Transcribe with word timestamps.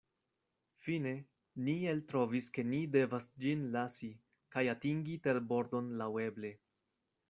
Fine, 0.85 1.11
ni 1.67 1.75
eltrovis 1.91 2.49
ke 2.57 2.67
ni 2.71 2.81
devas 2.97 3.29
ĝin 3.45 3.65
lasi, 3.79 4.13
kaj 4.59 4.69
atingi 4.77 5.19
terbordon 5.31 5.97
laŭeble. 6.05 6.57